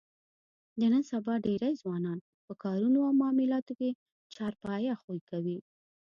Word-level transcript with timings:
د 0.79 0.81
نن 0.93 1.03
سبا 1.11 1.33
ډېری 1.47 1.71
ځوانان 1.81 2.17
په 2.45 2.53
کارونو 2.63 2.99
او 3.07 3.11
معاملاتو 3.21 3.73
کې 3.79 3.89
چارپایه 4.33 4.93
خوی 5.01 5.19
کوي. 5.29 5.57